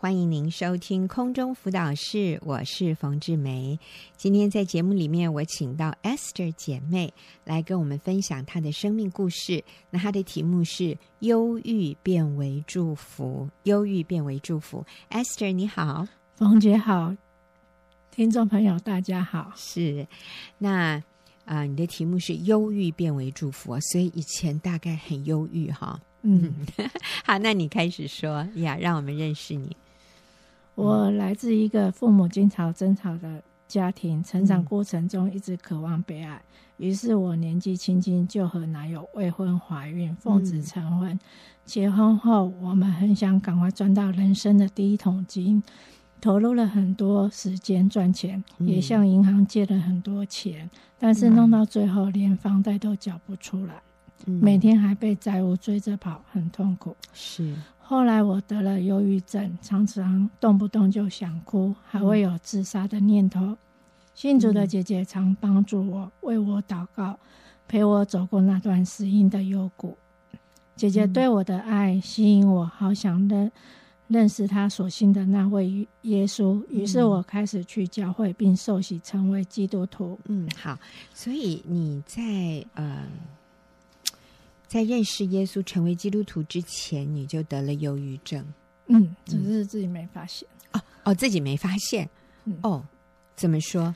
[0.00, 3.78] 欢迎您收听空中辅导室，我是冯志梅。
[4.16, 7.12] 今天在节目里面，我请到 Esther 姐妹
[7.44, 9.62] 来跟我们分享她的生命故事。
[9.90, 14.82] 那她的题目是“忧郁变为祝福”，忧郁变为祝福。
[15.10, 17.14] Esther 你好，冯姐好，
[18.10, 19.52] 听众朋友大家好。
[19.54, 20.06] 是，
[20.56, 20.94] 那
[21.44, 26.00] 啊、呃，你的题目是“忧郁变为祝福”，所以以前大概很忧郁哈。
[26.22, 26.54] 嗯，
[27.22, 29.76] 好，那你开始说呀，让我们认识你。
[30.80, 36.40] 我来自一个父母经常争吵的家庭，成长过程中一直渴望被爱。
[36.78, 41.18] 于是我年纪轻轻就和男友未婚怀孕，奉子成婚。
[41.66, 45.62] 结婚后，我们很想赶快赚到人生的第一桶金，
[46.18, 50.68] 投入了很多时间赚钱，也向银行借了很多钱，
[50.98, 53.74] 但是弄到最后连房贷都缴不出来，
[54.24, 56.96] 每天还被债务追着跑，很痛苦。
[57.12, 57.54] 是。
[57.90, 63.56] 后来我得了忧郁症，常常动不动就想哭，还会有自杀的念头。
[64.14, 67.18] 信主的姐姐常帮助我，为我祷告，
[67.66, 69.98] 陪我走过那段死因的幽谷。
[70.76, 73.50] 姐姐对我的爱吸引我，好想认
[74.06, 76.64] 认识她所信的那位耶稣。
[76.68, 80.16] 于是我开始去教会，并受洗成为基督徒。
[80.26, 80.78] 嗯，好。
[81.12, 82.22] 所以你在
[82.74, 83.08] 呃。
[84.70, 88.46] 在认识耶稣、成为基督徒之前，你就得了忧郁症。
[88.86, 90.48] 嗯，只是自己没发现。
[90.70, 92.08] 哦哦，自己没发现。
[92.44, 92.86] 嗯、哦，
[93.34, 93.92] 怎么说？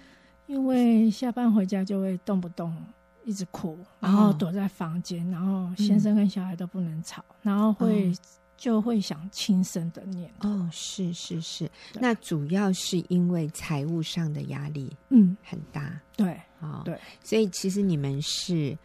[0.49, 2.77] 因为下班回家就会动不动
[3.25, 8.15] 一直哭，然后躲在房间，哦、然后先生跟小孩都不能吵，嗯、然后会、哦、
[8.57, 10.49] 就会想轻生的念头。
[10.49, 11.71] 哦，是是是。
[12.01, 16.01] 那主要是因为财务上的压力，嗯，很大。
[16.17, 16.99] 对，哦，对。
[17.23, 18.77] 所以其实你们是，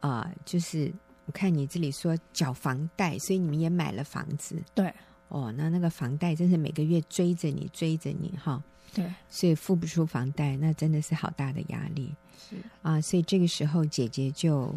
[0.00, 0.92] 呃，就是。
[1.26, 4.62] 我看你这里说缴房贷，所以你们也买了房子。
[4.74, 4.92] 对，
[5.28, 8.62] 哦，那那个房贷真是每个月追着你，追着你哈。
[8.94, 12.14] 对，所以付不出房贷，那真的是好大的压力。
[12.38, 14.72] 是啊，所以这个时候姐姐就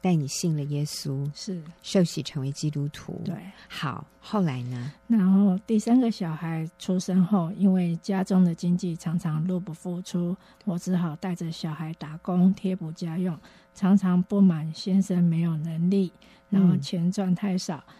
[0.00, 3.20] 带你信了耶稣，是受洗成为基督徒。
[3.24, 3.34] 对，
[3.68, 4.92] 好，后来呢？
[5.08, 13.36] 然后第三个小孩出生后，因为家中的经济常常入不敷出，我只好带着小孩打工贴补家用。
[13.78, 16.10] 常常不满先生没有能力，
[16.50, 17.94] 然后钱赚太少，嗯、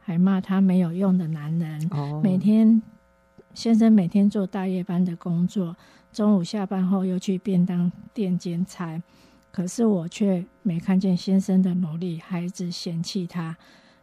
[0.00, 1.86] 还骂他没有用的男人。
[1.90, 2.80] 哦、每天
[3.52, 5.76] 先生每天做大夜班的工作，
[6.14, 9.02] 中午下班后又去便当店兼差，
[9.50, 13.54] 可是我却没看见先生的努力，还一直嫌弃他。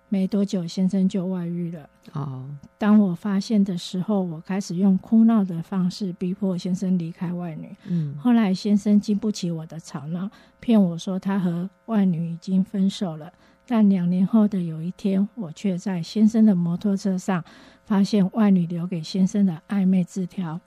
[0.10, 1.88] 没多久，先生就外遇了。
[2.14, 2.44] 哦，
[2.80, 7.76] 当我发现的时候，我开始用哭闹的方式逼迫先生离开外女。
[7.86, 13.32] 嗯，后来先生经不起我的吵闹，骗我说他和外女已经分手了。
[13.68, 17.44] 但两年后的有一天，我却在先生的摩托车上
[17.86, 20.60] 发现外女留给先生的暧昧字条。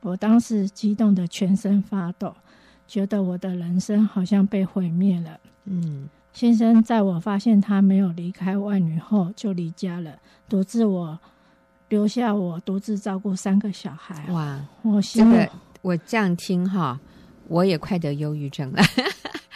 [0.00, 2.34] 我当时激动的全身发抖，
[2.88, 5.38] 觉得我的人生好像被毁灭了。
[5.66, 6.08] 嗯。
[6.36, 11.18] 先生在我发现他没有离开外女后就离家了，独自我
[11.88, 14.30] 留下我独自照顾三个小孩。
[14.30, 15.48] 哇，我这个
[15.80, 17.00] 我这样听哈，
[17.48, 18.82] 我也快得忧郁症了。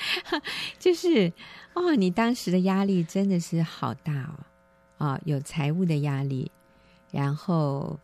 [0.80, 1.30] 就是
[1.74, 4.40] 哦，你当时的压力真的是好大哦，
[4.96, 6.50] 啊、哦，有财务的压力，
[7.10, 8.00] 然后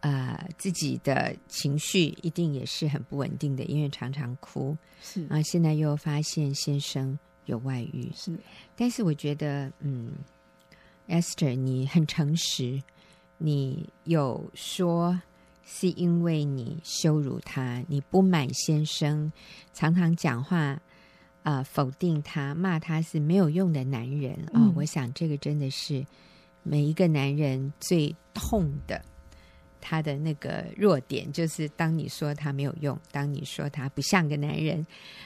[0.00, 4.76] 呃自己的情绪一定也是很不稳定的，因为常常哭。
[5.00, 7.18] 是啊，现在又发现先生。
[7.46, 8.38] 有外遇是，
[8.76, 10.12] 但是我觉得，嗯
[11.08, 12.82] ，Esther，你很诚实，
[13.38, 15.20] 你有说
[15.64, 19.32] 是因为你羞辱他，你不满先生，
[19.72, 20.58] 常常讲话
[21.42, 24.72] 啊、呃，否定他，骂他是没有用的男人啊、嗯哦。
[24.76, 26.06] 我想这个真的是
[26.62, 29.04] 每一个男人最痛的。
[29.82, 34.80] 他的那个弱点就是，当你说他没有用，当你说他不像个男人，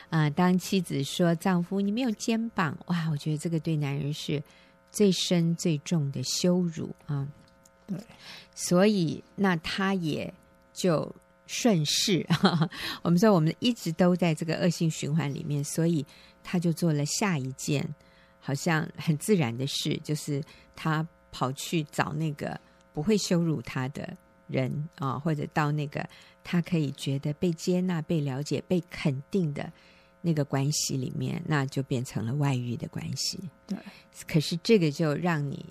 [0.08, 4.42] 啊、呃，当妻子说丈夫你没有肩膀，哇，我觉得这个对男人是
[4.90, 7.28] 最深最重的羞辱啊。
[7.86, 7.98] 对，
[8.54, 10.32] 所以那他也
[10.72, 11.14] 就
[11.46, 12.26] 顺势。
[13.02, 16.04] 我们说我们一直都在这个恶性循环里面，所以
[16.42, 17.86] 他就做了下一件
[18.40, 20.42] 好像很自然的事，就是
[20.74, 22.58] 他跑去找那个
[22.94, 24.16] 不会羞辱他的。
[24.46, 26.08] 人啊，或者到那个
[26.44, 29.72] 他可以觉得被接纳、被了解、被肯定的
[30.22, 33.38] 那个关系里面，那就变成了外遇的关系。
[33.66, 33.78] 对，
[34.26, 35.64] 可是这个就让你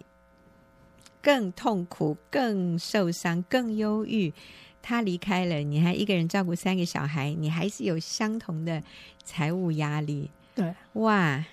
[1.22, 4.33] 更痛苦、更受伤、更忧郁。
[4.81, 8.83] 他离开了，你还一个人照顾三个小孩，你还是有相同的
[9.24, 10.30] 财务压力。
[10.54, 11.44] 对，哇，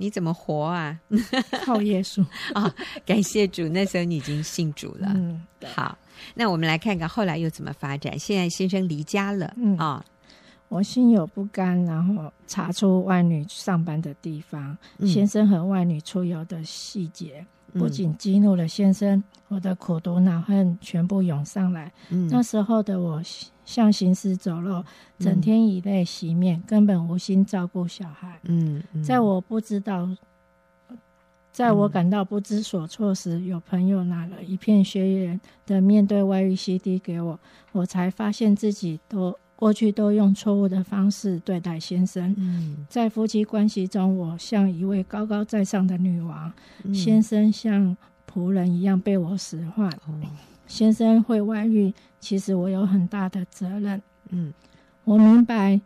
[0.00, 0.98] 你怎么活啊？
[1.62, 2.24] 靠耶稣
[2.54, 2.74] 啊、 哦！
[3.04, 5.12] 感谢主，那时候你已经信主了。
[5.14, 5.44] 嗯，
[5.74, 5.96] 好，
[6.34, 8.18] 那我们来看看后来又怎么发展。
[8.18, 10.02] 现在先生离家了，嗯啊。
[10.02, 10.04] 哦
[10.70, 21.92] 我心有不甘，然后查出外女上班的地方，嗯、先生和外女出游的细节，不仅激怒了先生，嗯、我的苦毒恼恨全部涌上来。
[22.10, 23.20] 嗯、那时候的我
[23.70, 24.84] 像行尸走肉，
[25.18, 28.40] 整天以泪洗面，嗯、根本无心照顾小孩。
[28.42, 30.08] 嗯，嗯在我不知道，
[31.52, 37.38] 在我感到不知所措时，有朋友拿了一片学员的面对外遇 CD 给我，
[37.70, 39.38] 我才发现自己都。
[39.60, 46.50] 过去都用错误的方式对待先生，嗯、在夫妻关系中，我像一位高高在上的女王，
[46.82, 47.94] 嗯、先生像
[48.26, 49.92] 仆人一样被我使唤。
[50.08, 50.22] 嗯、
[50.70, 54.00] 先生会外遇，其实我有很大的责任。
[54.28, 54.54] 嗯，
[55.02, 55.80] 我明白，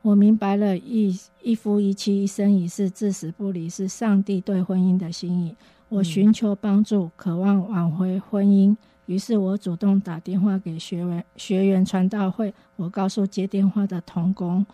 [0.00, 1.20] 我明白了一，一
[1.50, 5.56] 一夫一妻，一生一世，至死不离，是上帝对婚姻的心意。
[5.88, 8.76] 我寻求帮助，渴望挽回婚姻。
[9.06, 14.64] 于是我主动打电话给学员学员传道会，我告诉接电话的童工，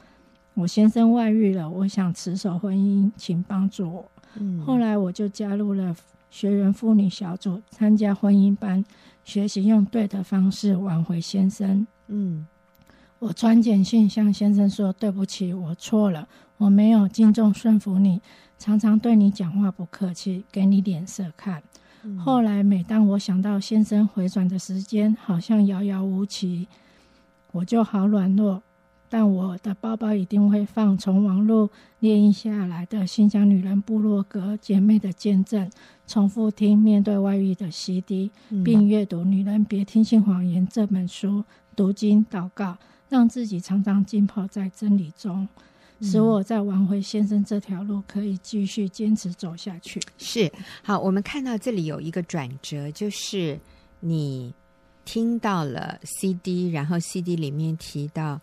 [0.52, 4.10] 我先生外遇了，我想持守婚姻，请帮助我。
[4.36, 5.96] 嗯、后来我就加入了
[6.28, 8.84] 学员妇女小组，参加婚姻班，
[9.24, 11.86] 学习用对的方式挽回先生。
[12.08, 12.46] 嗯，
[13.18, 16.28] 我传简讯向先生说：“对不起，我错了，
[16.58, 18.20] 我没有敬重顺服你，
[18.58, 21.62] 常常对你讲话不客气，给你脸色看。”
[22.22, 26.68] 后来，每当我想到先生回转的时间好像遥遥无期，
[27.52, 28.62] 我就好软弱。
[29.08, 31.70] 但我的包包一定会放从网络
[32.00, 35.70] 列印下来的新疆女人部落格姐妹的见证，
[36.06, 38.30] 重复听面对外遇的 CD，
[38.64, 41.44] 并阅读《女人别听信谎言》这本书，
[41.76, 42.76] 读经祷告，
[43.08, 45.48] 让自己常常浸泡在真理中。
[46.00, 50.00] 使我在挽回先生这条路可以继续坚持走下去。
[50.18, 50.52] 是，
[50.82, 53.58] 好，我们看到这里有一个转折，就是
[54.00, 54.52] 你
[55.04, 58.40] 听到了 CD，然后 CD 里面提到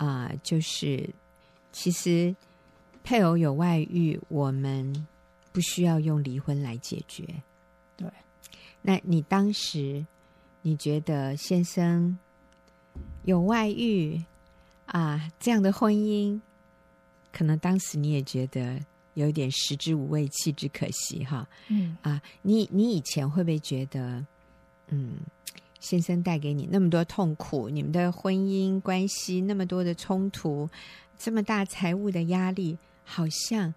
[0.00, 1.10] 啊、呃，就是
[1.72, 2.34] 其实
[3.04, 5.06] 配偶有外遇，我们
[5.52, 7.22] 不需要用离婚来解决。
[7.96, 8.08] 对，
[8.80, 10.06] 那你当时
[10.62, 12.18] 你觉得先生
[13.24, 14.24] 有外遇
[14.86, 16.40] 啊，这样的婚姻？
[17.30, 18.80] 可能当时你也觉得
[19.12, 24.24] 有点食之无味，弃之可惜，哈，嗯啊，你你以前会不会觉得，
[24.88, 25.18] 嗯，
[25.80, 30.68] 先生带给你那么多痛苦，你们的婚姻关系那么多的冲突，
[31.18, 33.74] 这么大财务的压力，好像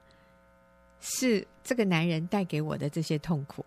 [1.00, 3.66] 是这个男人带给我的这些痛苦，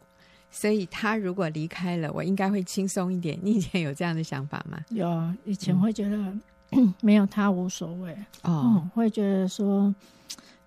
[0.50, 3.36] 所以他如果离开了，我应该会轻松一点。
[3.42, 4.78] 你以前有这样的想法吗？
[4.90, 6.16] 有，以前会觉得。
[6.16, 8.12] 嗯 没有他无所谓
[8.42, 9.94] 哦、嗯，会觉得说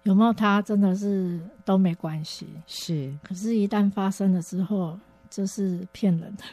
[0.03, 2.47] 有没有他真的是都没关系。
[2.65, 4.97] 是，可是，一旦发生了之后，
[5.29, 6.43] 这是骗人的。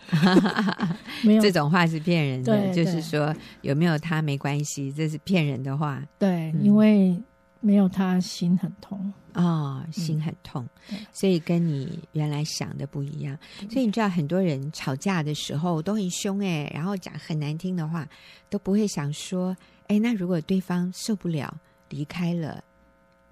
[1.24, 6.02] 没有这种话是骗人的，就是说有没有他没关系，这是骗人的话。
[6.18, 7.20] 对，嗯、因为。
[7.58, 13.36] 没有他，心很痛哦，心很痛，嗯、所以跟你原来想的不一样。
[13.68, 18.06] 所以你知道，很多人吵架的时候都很凶哎，然后讲很难听的话，
[18.48, 19.56] 都不会想说，
[19.88, 21.52] 哎，那如果对方受不了
[21.88, 22.62] 离开了，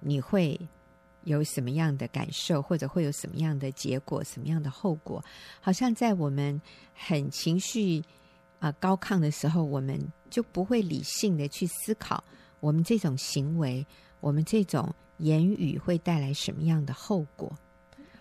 [0.00, 0.58] 你会
[1.24, 5.22] 有什么样的感受，或者会有什么样的结果，什么样的后果？
[5.60, 6.60] 好像在我们
[6.94, 8.02] 很情绪
[8.60, 12.22] 啊、高亢的时候，我们就不会理性的去思考
[12.60, 13.86] 我们这种行为。
[14.20, 17.52] 我们这种言语会带来什么样的后果？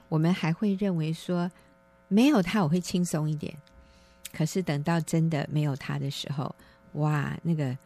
[0.09, 1.49] 我们还会认为说，
[2.09, 3.57] 没有他我会轻松一点。
[4.33, 6.53] 可是等到真的没有他的时候，
[6.93, 7.77] 哇，那个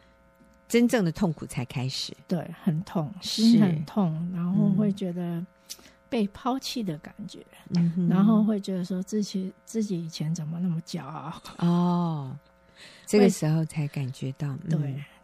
[0.68, 2.14] 真正的痛苦才开始。
[2.28, 5.46] 对，很痛，心很痛，然后会觉得
[6.10, 7.46] 被抛弃的感觉，
[7.76, 11.34] 嗯、然后会觉得说自己自己以前怎么那么骄傲？
[11.60, 12.38] 哦，
[13.06, 14.78] 这个时候才感觉到，对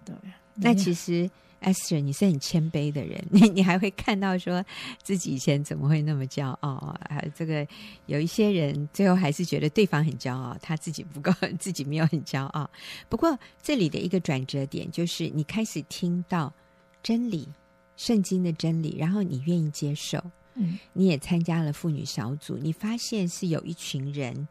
[0.06, 0.16] 对
[0.56, 1.30] 那其实。
[1.64, 4.64] Esther，你是很谦卑的人，你你还会看到说
[5.02, 7.24] 自己以前怎么会那么骄傲啊？
[7.34, 7.66] 这个
[8.06, 12.70] 有一些人最后还是觉得对方很骄傲，他自己不够，自己没有很骄傲。
[13.10, 16.54] 不过这里的一个转折点就是你开始听到
[17.02, 17.48] 真理，
[17.96, 20.22] 圣经的真理，然后你愿意接受，
[20.56, 24.48] 嗯，你也参加了妇女小组，你发现是有一群人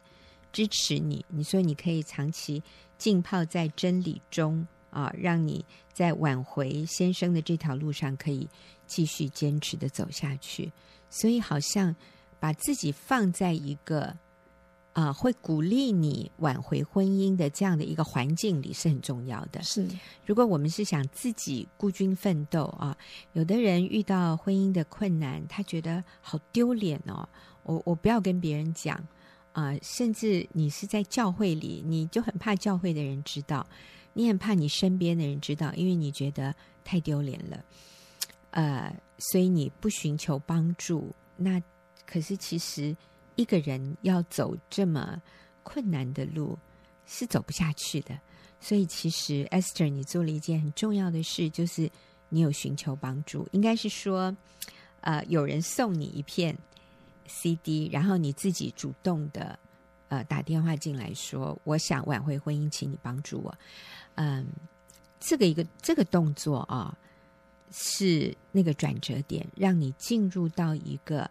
[0.51, 2.61] 支持你，你说你可以长期
[2.97, 4.67] 浸泡在真理中。
[4.93, 8.47] 啊，让你在挽回先生的这条路上可以
[8.85, 10.71] 继续坚持的走下去。
[11.09, 11.95] 所以，好像
[12.39, 14.05] 把自己放在一个
[14.93, 19.61] 啊、呃，会鼓励你挽回婚姻的这样的一个环境里是很重要的。
[19.63, 19.87] 是，
[20.25, 22.97] 如果我们是想自己孤军奋斗啊，
[23.33, 27.27] 有的人遇到婚姻的困难，他觉得好丢脸哦。
[27.63, 28.97] 我我不要跟别人讲
[29.51, 33.65] 啊、呃，甚至你是在教会里，你就很怕教会的人知道，
[34.13, 37.65] 你很怕你身边的人知道，因为你觉得太丢脸了。
[38.51, 41.61] 呃，所以你不寻求帮助，那
[42.05, 42.95] 可是其实。
[43.35, 45.19] 一个人要走这么
[45.63, 46.55] 困难的路，
[47.07, 48.15] 是走不下去的。
[48.59, 51.89] 所以，其实 Esther，你做了一件很重要的事，就是
[52.29, 53.49] 你有寻求帮助。
[53.51, 54.37] 应该是说，
[55.01, 56.55] 呃，有人送你一片
[57.25, 59.57] CD，然后你自己主动的
[60.09, 63.51] 呃打电话进来说：“我想挽回婚姻，请你帮助我。”
[64.15, 64.47] 嗯，
[65.19, 66.97] 这个一个这个动作啊，
[67.71, 71.29] 是那个转折点，让你进入到一个。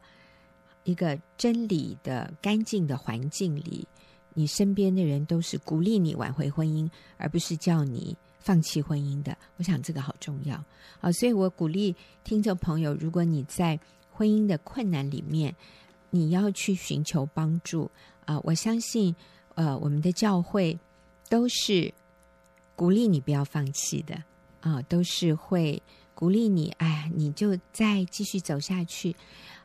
[0.85, 3.87] 一个真理的干净的环境里，
[4.35, 9.39] 你身边的人都是鼓励你挽回婚姻，而不是叫你放弃婚姻的。
[9.59, 10.57] 我想这个好重要
[11.01, 11.13] 啊！
[11.13, 13.79] 所以我鼓励听众朋友，如果你在
[14.11, 15.55] 婚姻的困难里面，
[16.11, 17.89] 你要去寻求帮助
[18.25, 18.41] 啊！
[18.43, 19.15] 我相信，
[19.55, 20.77] 呃，我们的教会
[21.29, 21.95] 都是
[22.83, 24.25] 鼓励你不要放弃的
[24.61, 25.81] 啊，都是会
[26.17, 29.15] 鼓励你，哎，你就再继续走下去。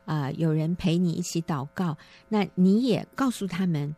[0.05, 1.97] 啊、有人陪你一起祷告，
[2.29, 3.95] 那你也告诉他们，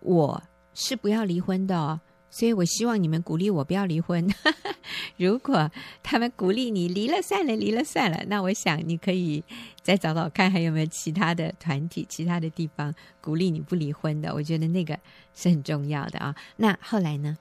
[0.00, 0.42] 我
[0.74, 1.98] 是不要离婚的哦，
[2.28, 4.28] 所以我希望你们鼓励我不要离婚。
[5.16, 5.70] 如果
[6.02, 9.42] 他们鼓励你离了算了，离了算了，那我想你可以
[9.82, 14.34] 再找找看，还有没有其他的团体、其他的地方鼓励你不离婚的。
[14.34, 14.98] 我觉得那个
[15.34, 16.36] 是很重要的啊。
[16.58, 17.38] 那后来呢？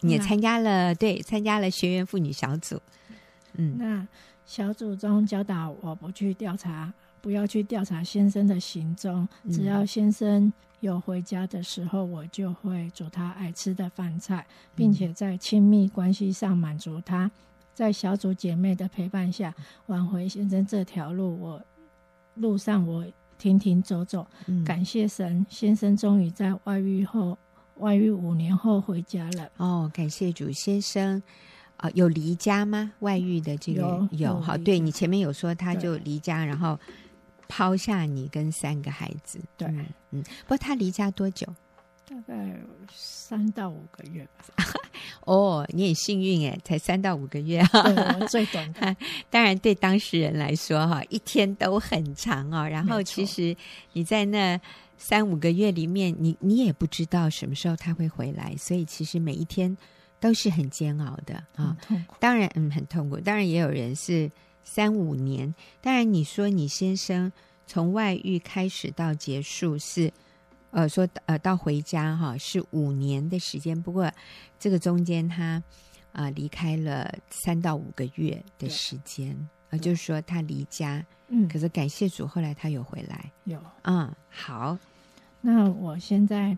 [0.00, 2.80] 你也参加了，对，参加了学员妇女小组。
[3.54, 4.06] 嗯，那
[4.44, 6.92] 小组中教导我不去调查。
[7.20, 17.28] 不要去调查先生的行踪，只要先生有回家的时候，我就会煮他爱吃的饭菜，并且在亲密关系上满足他。
[17.74, 19.52] 在小组姐妹的陪伴下，
[19.86, 21.60] 挽回先生这条路，我
[22.36, 23.04] 路上我
[23.36, 24.24] 停停走走，
[24.64, 27.36] 感谢神，先生终于在外遇后，
[27.78, 29.50] 外遇五年后回家了。
[29.56, 31.22] 哦，感谢主，先生
[31.76, 32.92] 啊、呃，有离家吗？
[33.00, 33.80] 外遇的这个
[34.12, 36.78] 有，有好，对你前面有说他就离家，然后。
[37.50, 39.66] 抛下你跟三个孩子，对，
[40.10, 41.46] 嗯，不过他离家多久？
[42.06, 42.60] 大概
[42.92, 44.44] 三到五个月吧。
[45.24, 47.64] 哦，你很幸运哎，才三到五个月
[48.28, 48.94] 最短的。
[49.30, 52.68] 当然，对当事人来说哈，一天都很长哦。
[52.68, 53.56] 然后，其实
[53.94, 54.60] 你在那
[54.98, 59.74] 三五个月里面，你你也不知道什么时候他会回来，所以其实每一天
[60.20, 61.74] 都是很煎熬的啊。
[61.80, 62.16] 痛苦。
[62.20, 63.16] 当然，嗯，很痛苦。
[63.18, 64.30] 当然，也有人是。
[64.70, 67.32] 三五年，当然你说你先生
[67.66, 70.12] 从外遇开始到结束是，
[70.72, 73.80] 呃，说呃到回家哈是五年的时间。
[73.80, 74.12] 不过
[74.58, 75.54] 这个中间他
[76.12, 84.76] 啊、呃、离开了三到五个月的时间啊、呃，就是说他离家，嗯，可是感谢主，后来他有回来，有，嗯，好。
[85.40, 86.56] 那我现在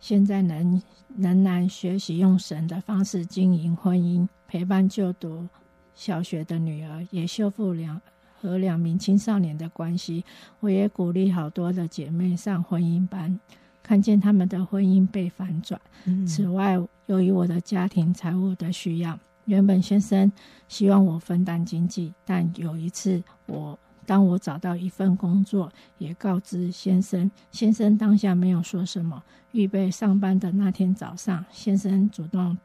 [0.00, 0.82] 现在能
[1.16, 5.48] 仍然学习用神的方式经营婚姻，陪伴就读。
[5.94, 8.00] 小学的女儿也修复两
[8.40, 10.24] 和两名青少年的关系，
[10.60, 13.40] 我也鼓励好多的姐妹上婚姻班，
[13.82, 15.80] 看见他们的婚姻被反转。
[16.04, 16.24] 嗯。
[16.24, 20.30] 此外，由于我的家庭财务的需要，原本先生
[20.68, 23.76] 希望我分担经济，但有一次我
[24.08, 29.22] 当我找到一份工作，也告知先生，先生当下没有说什么。
[29.52, 32.56] 预备上班的那天早上，先生主动。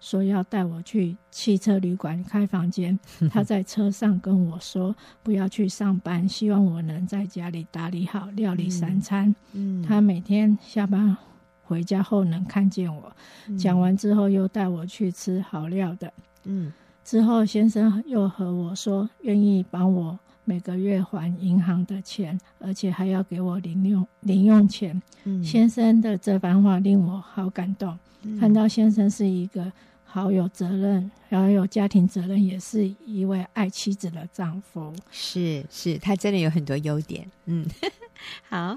[0.00, 2.98] 说要带我去汽车旅馆开房间，
[3.30, 9.34] 他在车上跟我说不要去上班，希望我能在家里打理好料理三餐。
[9.52, 11.14] 嗯，他每天下班
[11.62, 13.14] 回家后能看见我。
[13.58, 16.10] 讲完之后又带我去吃好料的。
[16.44, 16.72] 嗯，
[17.04, 25.00] 之后先生又和我说愿意帮我每个月还银行的钱，而且还要给我零用零用钱。
[25.24, 27.98] 嗯，先生的这番话令我好感动，
[28.38, 29.72] 看到先生是一个。
[30.12, 34.92] 好有责任，然后有家庭责任，也是一位爱妻子的丈夫。
[35.12, 37.24] 是是，他真的有很多优点。
[37.46, 37.64] 嗯，
[38.50, 38.76] 好，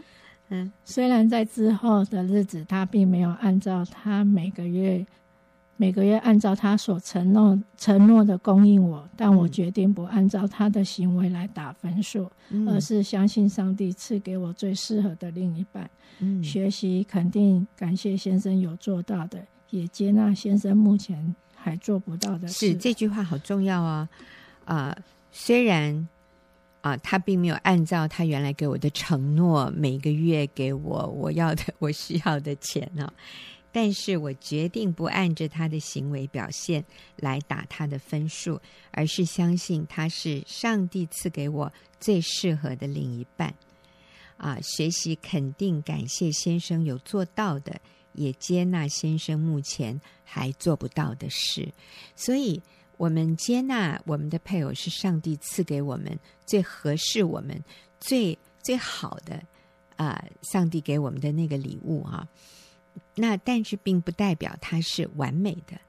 [0.50, 5.04] 嗯，虽然在之后的日子，他并没有按照他每个月
[5.76, 15.90] 每个月按照他所承诺承诺的供应我，但我决定不按照他的行为来打分数，嗯，而是相信上帝赐给我最适合的另一半。
[16.20, 19.44] 嗯，学习肯定感谢先生有做到的。
[19.72, 22.68] 也接纳先生目前还做不到的事。
[22.68, 24.08] 是这句话好重要啊！
[24.66, 26.08] 啊、呃，虽然
[26.82, 33.14] 啊，他并没有按照他原来给我的承诺，每个月给我我要的、我需要的钱呢、啊。
[33.74, 36.86] 但是我决定不按着他的行为表现
[37.18, 38.62] 来打他的分数，
[38.92, 43.54] 而是相信他是上帝赐给我最适合的另一半。
[44.38, 47.82] 啊，学习肯定、感谢先生有做到的，
[48.14, 51.74] 也接纳先生目前还做不到的事，
[52.16, 52.62] 所以。
[52.96, 57.62] 我们接纳我们的配偶是上帝赐给我们最合适我们
[58.00, 59.44] 最最好的
[59.98, 62.26] 啊、上帝给我们的那个礼物啊。
[63.16, 65.80] 那但是并不代表他是完美的，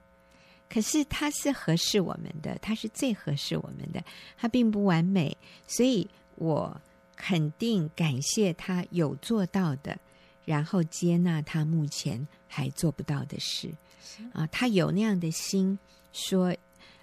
[0.68, 4.04] 可是他是合适我们的，他是最合适我们的，
[4.36, 6.80] 他并不完美，所以我
[7.16, 9.98] 肯定感谢他有做到的，
[10.44, 13.72] 然后接纳他目前还做不到的事
[14.32, 14.46] 啊。
[14.48, 15.78] 他有那样的心
[16.12, 16.54] 说。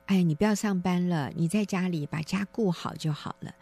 [0.08, 3.56] 哎，你不要上班了，你在家里把家顾好就好了。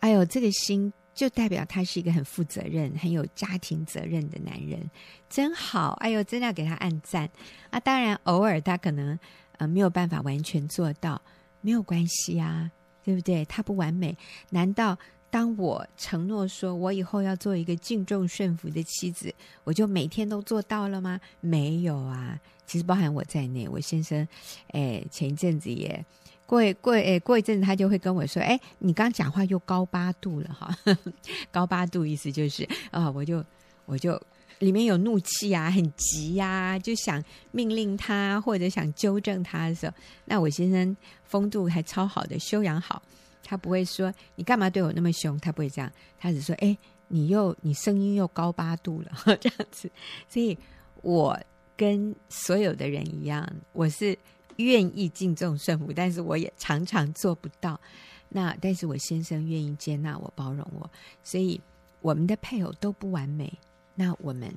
[0.00, 4.88] 哎呦，这个心就代表他是一个很负责任、很有家庭责任的男人，
[5.28, 5.94] 真好。
[5.94, 7.28] 哎呦，真的要给他按赞
[7.70, 7.80] 啊！
[7.80, 9.18] 当然，偶尔他可能
[9.56, 11.20] 呃没有办法完全做到，
[11.60, 12.70] 没有关系啊，
[13.02, 13.44] 对不对？
[13.46, 14.16] 他不完美，
[14.50, 14.96] 难道
[15.28, 19.34] 当我承诺说我以后要做一个敬重顺服的妻子，
[19.64, 21.20] 我就每天都做到了吗？
[21.40, 22.38] 没有啊。
[22.64, 24.28] 其实包含我在内，我先生，
[24.68, 26.04] 哎，前一阵子也
[26.48, 30.74] 过一过哎过一阵子，他就会跟我说：“哎，你刚讲话又高八度了哈，
[31.52, 33.44] 高八度意思就是啊，我就
[33.84, 34.18] 我就
[34.58, 39.92] 里面有怒气啊，很急呀、啊，就想命令他或者想纠正他的时候，
[40.24, 43.02] 那我先生风度还超好的，修养好，
[43.44, 46.74] 他不会说你干嘛对我那么凶，他不会这样，他只说：哎，
[47.08, 49.90] 你又你声音又高八度了， 这样子，
[50.26, 50.56] 所以
[51.02, 51.38] 我。
[51.78, 54.18] 跟所有的人一样，我是
[54.58, 57.80] 愿意敬重顺服，但是我也常常做不到。
[58.28, 60.88] 那但是我先生愿意接纳我、包容我，
[61.24, 61.60] 所以
[62.00, 63.52] 我们的配偶都不完美。
[63.94, 64.52] 那我们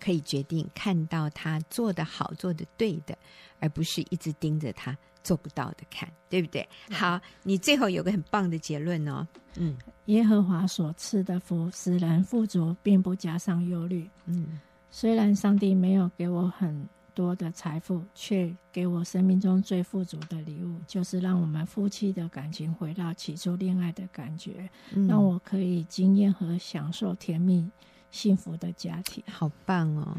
[0.00, 3.16] 可以决定看到他做得好、做得对的，
[3.60, 6.66] 而不是一直盯着他做不到的看，对不对？
[6.88, 9.26] 嗯、好，你最后有个很棒的结论哦。
[9.56, 9.76] 嗯，
[10.06, 14.08] 耶和华所赐的福使人富足，并不加上忧虑。
[14.26, 14.60] 嗯。
[14.90, 27.70] 虽然上帝没有给我很多的财富，却给我生命中最富足的礼物，就是让我们夫妻的感情回到起初恋爱的感觉，嗯、让我可以经验和享受甜蜜
[28.10, 29.22] 幸福的家庭。
[29.26, 30.16] 好棒哦！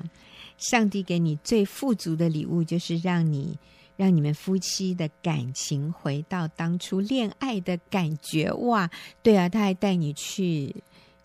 [0.58, 3.60] 上帝给你最富足的礼物，就是让你
[3.98, 8.52] 让你们夫妻的感情回到当初恋爱的感觉。
[8.54, 8.90] 哇，
[9.22, 10.76] 对啊，他还带你去。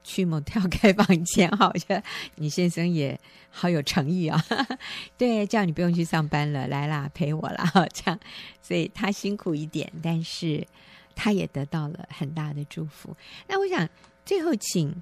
[0.03, 2.03] 去 motel 开房间，好，我觉得
[2.37, 3.19] 你先生也
[3.51, 4.79] 好有诚意啊、哦。
[5.19, 8.19] 对，叫你不用去上班了，来啦，陪我啦， 这样，
[8.63, 10.67] 所以他辛苦一点，但是
[11.15, 13.15] 他也得到了很大的祝福。
[13.47, 13.89] 那我想
[14.25, 14.95] 最后请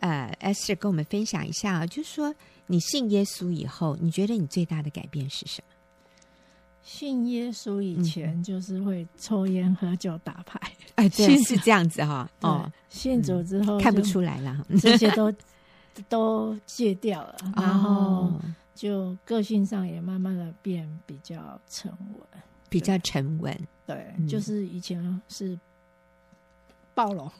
[0.00, 2.34] 呃 Esther 跟我们分享一下啊，就是说
[2.66, 5.73] 你信耶稣以后，你觉得你最大的改变是什么？
[6.84, 10.60] 信耶稣以前就是会抽烟、喝酒、打牌，
[10.96, 12.30] 哎，对，是这样子哈。
[12.42, 15.32] 哦，信主之后看不出来了，这些都
[16.10, 18.30] 都戒掉了，然后
[18.74, 23.58] 就个性上也慢慢的变比较沉稳，比较沉稳。
[23.86, 25.58] 对，就是以前是
[26.94, 27.30] 暴龙，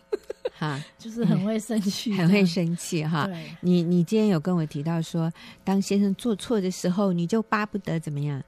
[0.58, 3.28] 哈， 就是很会生气，很会生气哈。
[3.60, 5.30] 你你今天有跟我提到说，
[5.62, 8.42] 当先生做错的时候，你就巴不得怎么样？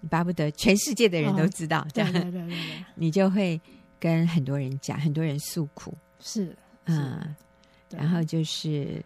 [0.00, 3.60] 你巴不得全世界的人都知道，这样，对对对对，你就会
[3.98, 7.34] 跟很多人讲，很多人诉苦，是，嗯，
[7.90, 9.04] 然后就是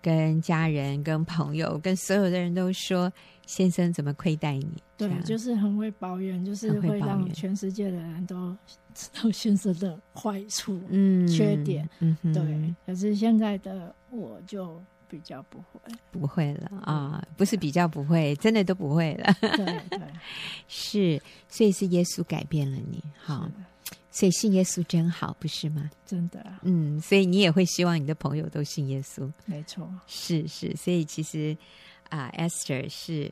[0.00, 3.12] 跟家人、跟朋友、跟所有的人都说
[3.46, 8.56] 先生怎么亏待你，对，就是很会抱怨，就是会让全世界的人都
[8.94, 12.74] 知道先生的坏处、嗯，缺点，嗯，对。
[12.84, 14.82] 可是现在的我就。
[15.12, 15.78] 比较不会，
[16.10, 17.22] 不会了啊！
[17.36, 19.30] 不是比较不会，真的都不会了。
[19.42, 19.58] 对
[19.90, 20.00] 对，
[20.66, 21.20] 是，
[21.50, 23.46] 所以是耶稣改变了你，好，
[24.10, 25.90] 所以信耶稣真好，不是吗？
[26.06, 31.54] 真的，嗯，所以你也会希望你的朋友都信耶稣，没错，是是，所以其实
[32.08, 33.30] 啊，Esther 是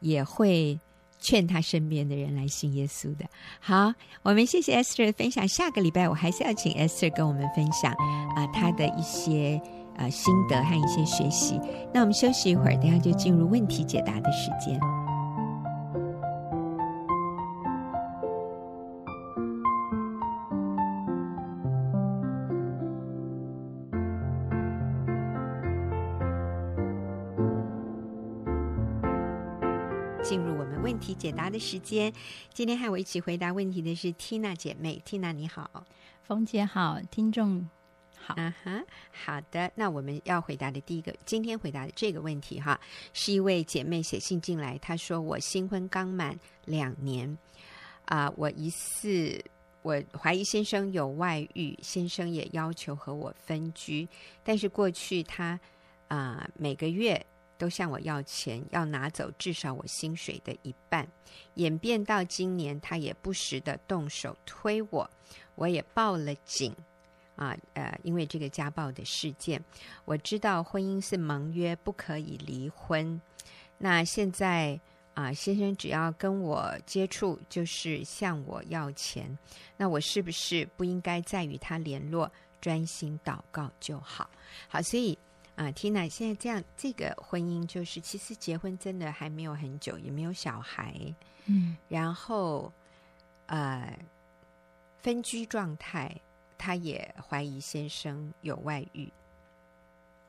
[0.00, 0.76] 也会
[1.20, 3.24] 劝他身边的人来信耶稣的。
[3.60, 7.92] 好，我们谢谢 Esther 的分享，下个礼拜我还是要请 Esther 跟我们分享
[8.34, 9.62] 啊，他的一些。
[10.00, 11.60] 呃，心得和一些学习。
[11.92, 14.80] 那我们休息一会儿，等下就进入问题解答的时间。
[30.22, 32.10] 进入我们问题解答的时间。
[32.54, 35.84] 今天和我一起回答问题的是 Tina 姐妹，Tina 你好，
[36.22, 37.68] 冯姐好，听众
[38.22, 39.70] 好，啊哈，好的。
[39.74, 42.78] 那我们要回答的第一个，今天回答的这个问题哈，
[43.12, 47.36] 是一位姐妹写信进来，她说我新婚刚满两年，
[48.04, 49.42] 啊、我疑似。
[49.82, 54.06] 我怀疑先生有外遇，先生也要求和我分居，
[54.44, 55.58] 但是过去他
[56.08, 57.24] 啊、每个月
[57.56, 61.08] 都向我要钱，要拿走至少我薪水的一半。
[61.54, 65.10] 演变到今年，他也不时的动手推我，
[65.54, 66.76] 我也报了警
[67.40, 69.60] 啊呃，因为这个家暴的事件，
[70.04, 73.20] 我知道婚姻是盟约，不可以离婚。
[73.78, 74.78] 那现在。
[75.12, 79.36] 啊，先生只要跟我接触，就是向我要钱，
[79.76, 84.30] 那我是不是不应该再与他联络，专心祷告就好？
[84.68, 85.18] 好，所以
[85.56, 90.94] 啊，Tina 现在这样，这个婚姻就是其实结婚真的还没有很久，也没有小孩，
[91.46, 92.72] 嗯，然后
[93.46, 93.98] 呃，
[95.02, 96.18] 分居状态，
[96.60, 99.10] 他也怀疑先生有外遇。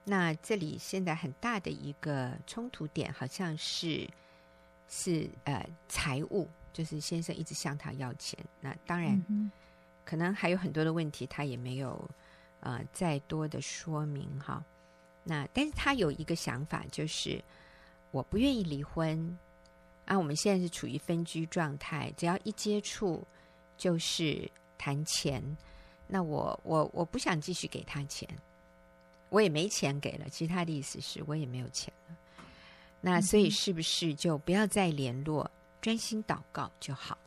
[0.06, 4.10] 那这里现在很大的一个冲突点，好像是。
[4.94, 9.50] 是呃，财务就是先生一直向他要钱，那当然、嗯、
[10.04, 12.10] 可能还有很多的问题，他也没有
[12.60, 14.62] 呃再多的说明哈。
[15.24, 17.42] 那但是他有一个想法，就是
[18.12, 19.38] 我不愿意离婚
[20.04, 20.20] 啊。
[20.20, 23.26] 我们现在是处于分居状态，只要一接触
[23.78, 25.42] 就是谈钱，
[26.14, 28.28] 那我我我不想继续给他钱，
[29.30, 30.26] 我也没钱给了。
[30.30, 32.16] 其实他的意思是我也没有钱了。
[33.00, 37.18] 那所以是不是就不要再联络，专心祷告就好？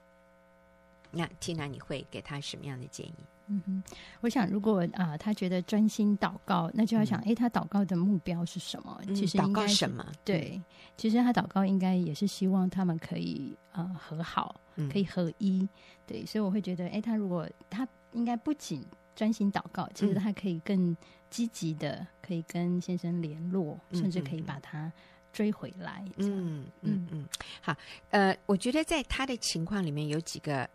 [1.10, 3.14] 那 Tina，你会给他什么样的建议？
[3.46, 3.82] 嗯哼，
[4.20, 9.00] 我想如果啊、呃，他觉得专心祷告，那就要想，哎、嗯，他祷告的目标是什么？
[9.14, 10.06] 其实应该、嗯、祷告什么？
[10.24, 10.60] 对，
[10.96, 14.58] 其实他祷告应该也是希望他们可以呃和好，
[14.90, 15.58] 可以合一。
[15.58, 15.68] 嗯、
[16.06, 18.82] 对，所以我会觉得，哎，他如果他应该不仅
[19.14, 20.96] 专心祷告，其实他可以更
[21.28, 24.90] 积极的，可以跟先生联络，嗯、甚至可以把他。
[25.34, 27.26] 追回来，嗯嗯嗯，
[27.60, 27.76] 好，
[28.10, 30.70] 呃，我觉得在他的情况里面有几个，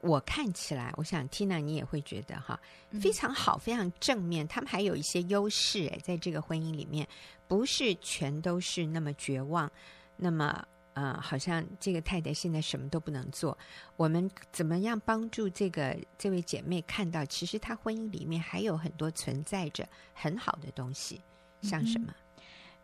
[0.00, 2.58] 我看起来，我想 Tina 你也会觉得哈，
[2.98, 4.48] 非常好，非常正面。
[4.48, 7.06] 他们还有一些优势，诶，在这个婚姻里面，
[7.46, 9.70] 不是全都是那么绝望，
[10.16, 13.56] 那么呃，好像这个太太现在什么都不能做。
[13.96, 21.20] 我们怎么样帮助这个这位姐妹看到，其实她婚姻里面还有很多存在着很好的东西，
[21.62, 22.06] 像什么？
[22.08, 22.14] 嗯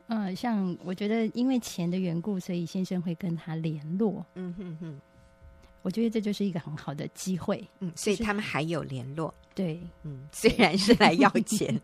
[0.08, 4.24] 嗯、呃，像我觉得因为钱的缘故，所以先生会跟她联络。
[4.34, 5.00] 嗯哼哼，
[5.82, 7.68] 我觉得这就是一个很好的机会。
[7.80, 9.34] 嗯，所以他们还有联络。
[9.52, 11.80] 对，嗯，虽然是来要钱，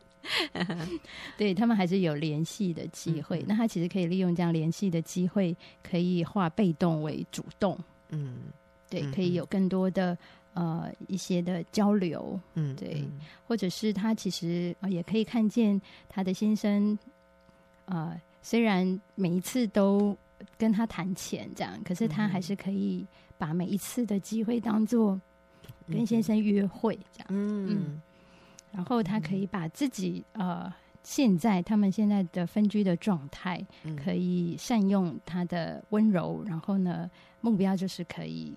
[1.36, 3.40] 对他们还是有联系的机会。
[3.40, 7.78] 嗯、那他其实可以利用这样联系的机会，可以化被动为主动。
[8.10, 8.36] 嗯，
[8.88, 10.16] 对，可以有更多的
[10.54, 12.38] 呃一些的交流。
[12.54, 13.04] 嗯，对，
[13.46, 16.98] 或者是他其实也可以看见他的先生。
[17.84, 20.16] 啊、呃，虽然每一次都
[20.56, 23.04] 跟他谈钱这样，可是他还是可以
[23.36, 25.20] 把每一次的机会当做
[25.88, 27.26] 跟先生约会这样。
[27.30, 28.02] 嗯，嗯，
[28.72, 33.64] 然后他可以把自己呃现在他们现在的分居的状态，
[34.02, 38.54] 可以善用他的温柔，然后呢，目标就是可以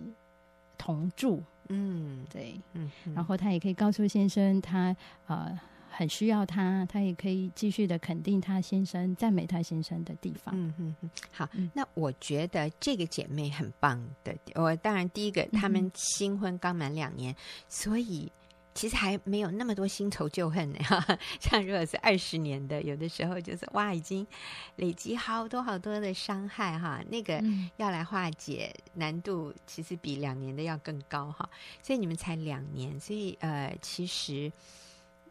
[0.78, 1.44] 同住。
[1.70, 4.96] 嗯，对，嗯，然后他也可以告诉先生他
[5.28, 5.60] 呃。
[5.98, 10.54] 很需要他，他也可以继续的肯定他先生、赞美他先生的地方。
[10.54, 14.36] 嗯嗯嗯，好，那我觉得这个姐妹很棒的。
[14.56, 17.38] 我当然第一个，他们新婚刚满两年，嗯、
[17.70, 18.30] 所以
[18.76, 20.80] 其实还没有那么多新仇旧恨呢。
[21.42, 24.28] 像如果是二十年的，有的时候就是哇，已经
[24.76, 27.02] 累积好多好多的伤害哈。
[27.10, 27.44] 那个
[27.78, 31.50] 要来化解难度，其实比两年的要更高哈。
[31.82, 34.52] 所以你们才两年，所以呃，其实。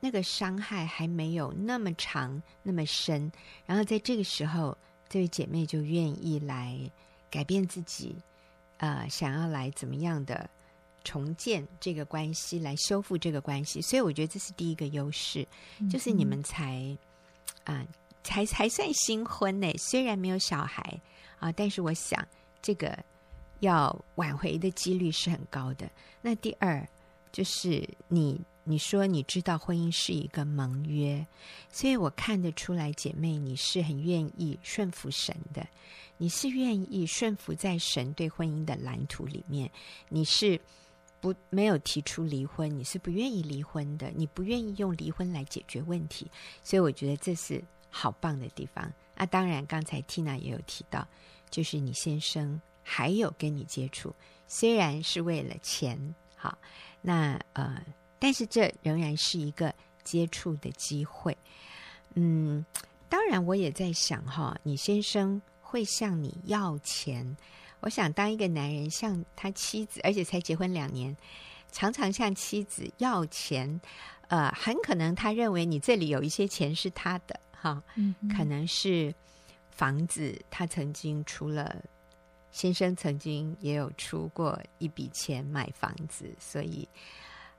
[0.00, 3.32] 那个伤害还没有那么长那么深，
[3.64, 4.76] 然后在这个时候，
[5.08, 6.78] 这位姐妹就愿意来
[7.30, 8.14] 改变自己，
[8.76, 10.50] 呃，想要来怎么样的
[11.04, 13.80] 重建这个关系，来修复这个关系。
[13.80, 15.46] 所以我觉得这是第一个优势，
[15.88, 16.96] 就是你们才
[17.62, 17.88] 啊、呃，
[18.24, 20.82] 才才算新婚呢，虽然没有小孩
[21.38, 22.26] 啊、呃，但是我想
[22.60, 22.98] 这个
[23.60, 25.88] 要挽回的几率是很高的。
[26.20, 26.84] 那第二
[27.30, 28.40] 就是你。
[28.66, 31.26] 你说你知道婚姻是一个盟约，
[31.70, 35.68] 所以我看得出来，姐妹你是很愿意顺服神的，
[36.16, 39.70] 你是愿意顺服在神对婚姻的蓝图里面，
[40.08, 40.58] 你是
[41.24, 46.30] 不没有提出离婚，你是不愿意离婚的，你不愿意用离婚来解决问题，
[46.62, 51.08] 所以我觉得这是好棒的地方，啊，当然刚才 Tina 也有提到，
[51.48, 54.14] 就是你先生还有跟你接触，
[54.46, 56.58] 虽然是为了钱，好，
[57.00, 57.82] 那呃，
[58.18, 61.34] 但是这仍然是一个接触的机会。
[62.12, 62.62] 嗯，
[63.08, 67.34] 当然我也在想哈，你先生会向你要钱。
[67.80, 71.14] 我想，当一个男人向他妻子，而且才结婚两年，
[71.70, 73.80] 常常向妻子要钱，
[74.28, 77.82] 呃，很可能他认为你这里有一些钱是他的，哈，
[78.34, 79.14] 可能是
[79.70, 81.76] 房子，他曾经出了，
[82.52, 86.88] 先生曾经也有出过一笔钱买房子，所以，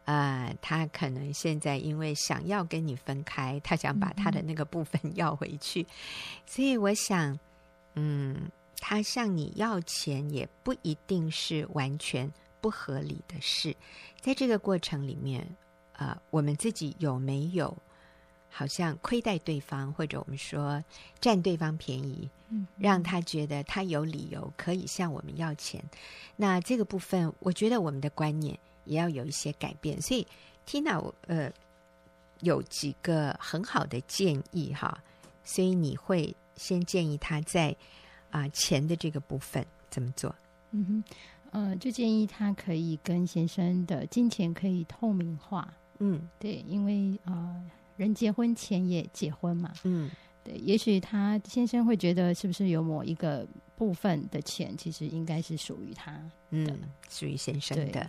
[0.05, 5.85] 呃，他可能现在因为想要跟你分开，他想把他的那个部分 要回去，
[6.47, 7.37] 所以我想，
[7.93, 8.49] 嗯。
[8.87, 13.75] 他向你要钱也不一定是完全不合理的事，
[14.21, 15.43] 在这个过程里面，
[15.93, 17.75] 呃，我们自己有没有
[18.47, 20.83] 好像亏待对方，或者我们说
[21.19, 25.83] 占对方便宜，嗯，让他觉得他有理由可以向我们要钱？
[26.35, 29.99] 那这个部分，我觉得我们的观念也要有一些改变。
[29.99, 30.27] 所以
[30.67, 31.51] ，Tina，呃，
[32.41, 35.03] 有几个很好的建议哈，
[35.43, 37.75] 所以你会先建议他在。
[38.35, 40.35] 啊，钱的这个部分怎么做？
[40.71, 41.03] 嗯哼，
[41.51, 45.73] 呃，就建议他可以跟先生的金钱可以透明化。
[45.99, 47.63] 嗯，对，因为呃，
[47.95, 49.71] 人结婚前也结婚嘛。
[49.85, 50.11] 嗯，
[50.43, 57.85] 对，也许他先生会觉得是不是有某一个部分的钱其实应该是属于他的，嗯，属于先生的。
[57.85, 58.07] 对，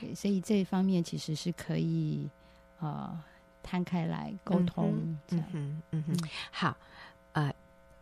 [0.00, 2.28] 对，所以这一方面其实是可以
[2.80, 3.16] 呃
[3.62, 4.92] 摊开来沟通。
[5.28, 6.76] 嗯哼，嗯哼，好，
[7.34, 7.54] 呃。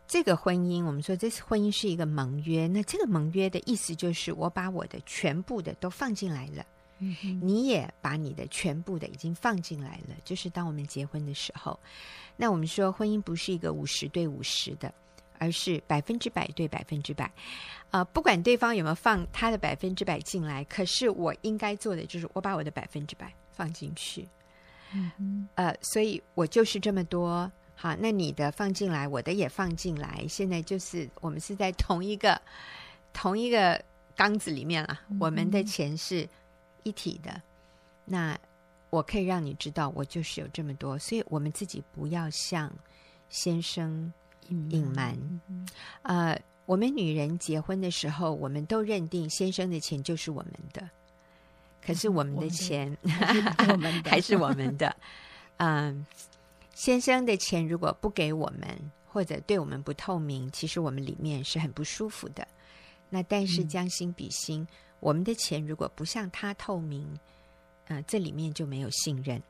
[0.09, 2.65] 这个婚姻，我们说这次婚姻是一个盟约。
[2.65, 6.65] 那这个盟约的意思就是，我把我的全部的都放进来了，
[6.97, 10.15] 嗯，你也把你的全部的已经放进来了。
[10.25, 11.79] 就是当我们结婚的时候，
[12.35, 14.91] 那我们说婚姻不是一个五十对五十的，
[15.37, 17.25] 而是百分之百对百分之百。
[17.91, 24.27] 啊、呃，不管对方有没有放他的百分之百进来，可是我应该做的就是我把我的百分之百放进去。
[24.91, 27.51] 嗯，呃，所以我就是这么多。
[27.81, 30.25] 好，那你的放进来，我的也放进来。
[30.27, 32.39] 现在就是我们是在同一个
[33.13, 33.81] 同一个
[34.17, 36.27] 缸子里面啊，嗯、我们的钱是
[36.83, 37.41] 一体的。
[38.03, 38.37] 那
[38.89, 42.69] 我可以让你知道，我就是有这么多，所以我们自己不要向
[43.29, 44.11] 先生
[44.49, 45.17] 隐瞒。
[45.47, 45.65] 嗯、
[46.03, 50.89] 呃，我们女人结婚的时候，我们都认定先生的钱就是我们的，
[51.81, 52.97] 可是我们的 钱
[53.69, 54.93] 我们的还是我们的，
[55.59, 56.05] 嗯。
[56.79, 62.47] 先生的钱如果不给我们，或者对我们不透明，其实我们里面是很不舒服的。
[63.09, 64.67] 那但是将心比心，嗯、
[65.01, 67.05] 我们的钱如果不向他透明，
[67.89, 69.43] 呃，这里面就没有信任，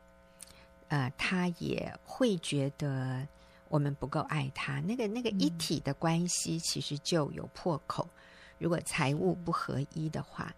[0.87, 3.27] 呃，他也会觉得
[3.67, 4.79] 我们不够爱他。
[4.79, 8.09] 那个那个一体的关系其实就有破口。
[8.11, 8.19] 嗯、
[8.57, 10.51] 如果财务不合一的话，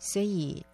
[0.00, 0.66] 所以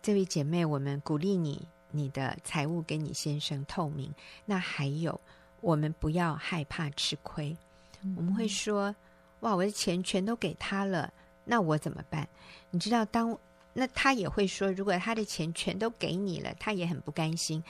[0.00, 1.68] 这位姐妹，我们鼓励你。
[1.90, 4.12] 你的财务跟你先生透明，
[4.44, 5.18] 那还有，
[5.60, 7.56] 我们不要害怕吃亏。
[8.02, 8.94] 嗯、我们会说
[9.40, 11.12] ：“哇，我的钱全都给他了，
[11.44, 12.28] 那我怎么办？”
[12.70, 13.36] 你知道，当
[13.72, 17.62] 那他也会说，如果他的钱全都给你了，他也很不甘心。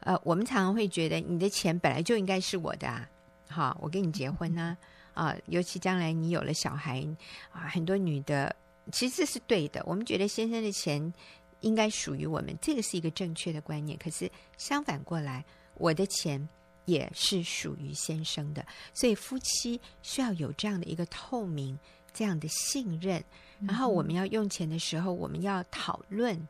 [0.00, 3.08] 呃，我们常常会觉得，你的钱本来就应该是我的啊！
[3.48, 4.76] 好，我跟你结婚呢
[5.14, 7.06] 啊，啊，尤其将来你有了小孩
[7.52, 8.54] 啊，很多女的
[8.90, 9.82] 其实是对的。
[9.86, 11.12] 我们觉得先生的钱。
[11.62, 13.98] 应该属于我们，这个是一个正确的观念。
[13.98, 15.44] 可是相反过来，
[15.74, 16.46] 我的钱
[16.84, 21.78] 也是属于先生的，所以夫妻需要有这样的一个透明、
[22.12, 23.24] 这样的信任。
[23.66, 26.48] 然后我们要用钱的时候，我们要讨论，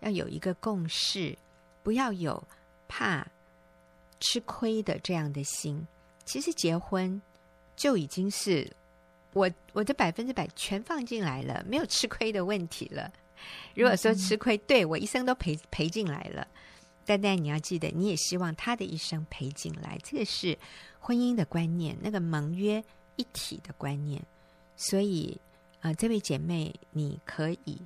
[0.00, 1.36] 要有一个共识，
[1.82, 2.42] 不要有
[2.86, 3.26] 怕
[4.20, 5.86] 吃亏的这样的心。
[6.26, 7.20] 其实结婚
[7.74, 8.70] 就已经是
[9.32, 13.10] 我我的百分之百全放进来了，没有吃亏的问题了。
[13.74, 16.46] 如果说吃亏，对我一生都赔赔进来了，
[17.06, 20.58] 但但你要记得，你也希望他的一生赔进来，这个是
[20.98, 22.82] 婚姻的观念，那个盟约
[23.16, 24.22] 一体的观念。
[24.76, 25.40] 所以
[25.80, 27.80] 啊、呃，这位姐妹，你可以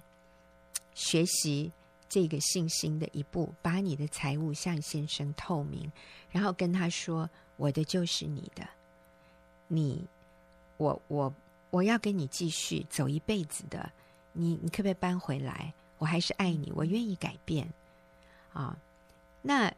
[0.95, 1.71] 学习
[2.09, 5.91] 这个信心的一步，把你的财务向先生透明，
[6.31, 8.67] 然后跟他说：“我的就是你的，
[9.69, 10.05] 你，
[10.77, 11.35] 我我
[11.71, 13.91] 我要跟你继续走一辈子的。”
[14.35, 15.73] 你你可不可以搬回来？
[15.97, 17.67] 我还是爱你，我愿意改变
[18.53, 18.77] 啊。
[19.41, 19.73] 那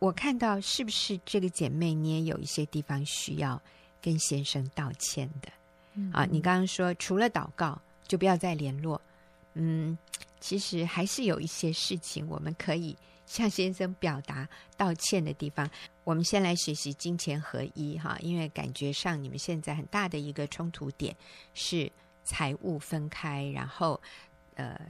[0.00, 3.60] 我看到是不是这个姐妹，你也有一些地方需要
[4.02, 5.52] 跟先生道歉的
[6.12, 6.24] 啊？
[6.24, 9.00] 你刚刚说除了祷告就不要再联络，
[9.54, 9.96] 嗯，
[10.40, 15.70] 其实还是有一些事情我们可以向先生表达道歉的地方。
[16.02, 21.16] 我们先来学习金钱合一哈，因为感觉上你们现在很大的一个冲突点
[21.54, 21.90] 是
[22.24, 24.00] 财务分开，然后
[24.54, 24.80] 呃，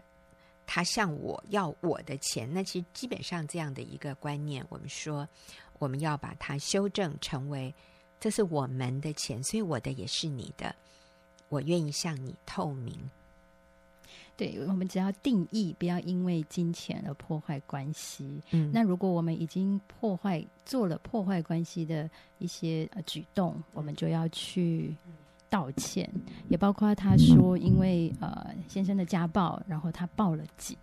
[0.66, 5.28] 他向我要我的钱，那其实基本上这样的一个观念，我们说
[5.78, 7.74] 我们要把它修正成为
[8.18, 10.74] 这是我们的钱，所以我的也是你的，
[11.48, 12.98] 我愿意向你透明。
[14.36, 18.42] 对，我们只要定义，不要因为金钱而破坏关系。
[18.50, 24.96] 嗯，那如果我们已经破坏做了破坏关系的一些举动，我们就要去
[25.54, 26.10] 道歉。
[26.48, 30.76] 也包括他说，因为呃先生的家暴，然后他报了警。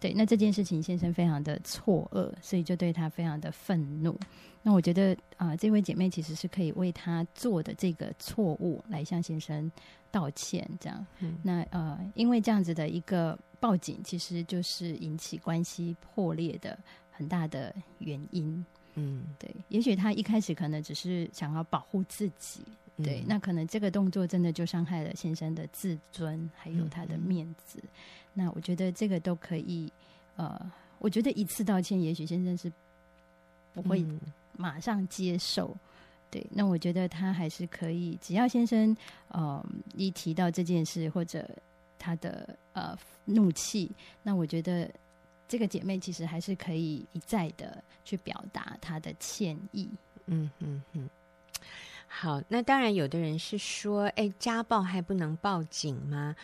[0.00, 4.18] 对，那这件事情先生非常的错愕，所以就对他非常的愤怒。
[4.62, 9.70] 那我觉得啊、呃，这位姐妹其实是可以为他做的这个错误来向先生
[10.10, 11.06] 道歉，这样。
[11.18, 16.78] 嗯、那呃，因为这样子的一个报警，其实就是引起关系破裂的
[17.10, 18.64] 很大的原因。
[18.94, 19.52] 嗯，对。
[19.68, 22.62] 也许他一开始可能只是想要保护自己，
[23.02, 23.20] 对。
[23.20, 27.78] 嗯、那可能这个动作真的就伤害了先生的自尊，还有他的面子。
[27.78, 27.88] 嗯嗯
[28.34, 29.92] 那我觉得这个都可以，
[30.36, 32.70] 呃，我觉得一次道歉，也许先生是
[33.74, 34.06] 不会
[34.56, 35.80] 马上接受，嗯、
[36.30, 36.46] 对。
[36.50, 38.96] 那我觉得他还是可以，只要先生，
[39.28, 41.48] 呃，一提到这件事或者
[41.98, 43.90] 他的呃怒气，
[44.22, 44.88] 那我觉得
[45.48, 49.88] 这个姐妹其实还是可以一再的去表达她的歉意。
[50.26, 51.10] 嗯嗯嗯。
[52.10, 56.34] 好，那当然，有的人是说，哎，家暴还不能报警吗？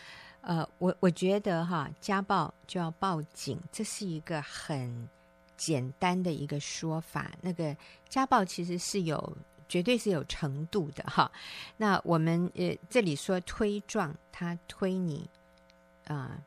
[0.42, 5.08] 呃，我我觉得哈，家暴就要报警，这是一个很
[5.56, 7.32] 简单的一个说法。
[7.40, 7.74] 那个
[8.10, 11.32] 家暴其实是有，绝对是有程度的哈。
[11.78, 15.28] 那我们呃这里说推撞，他推你
[16.06, 16.38] 啊、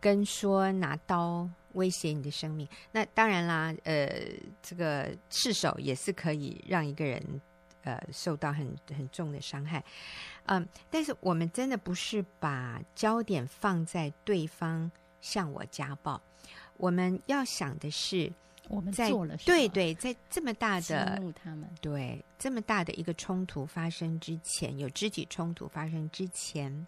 [0.00, 4.10] 跟说拿刀威胁你的生命，那当然啦，呃，
[4.62, 7.22] 这个赤手也是可以让一个人。
[7.86, 9.82] 呃，受到很很重的伤害，
[10.46, 16.20] 嗯，但是我们真的不是把焦点放在对方向我家暴，
[16.78, 18.32] 我们要想的是
[18.68, 19.46] 我们做了什么？
[19.46, 26.86] 对对，在这么大的他们对这么大的一个冲突发生之前，有肢体冲突发生之前，